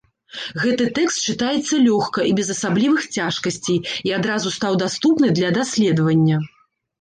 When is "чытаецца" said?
1.33-1.75